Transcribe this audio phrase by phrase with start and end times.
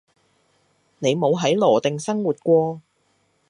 [0.97, 2.81] 你冇喺羅定生活過